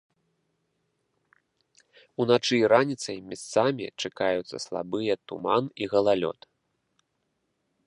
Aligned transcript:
Уначы 2.25 2.59
і 2.59 2.63
раніцай 2.73 3.17
месцамі 3.33 3.85
чакаюцца 4.07 4.57
слабыя 4.67 5.13
туман 5.33 5.63
і 5.85 5.93
галалёд. 5.95 6.39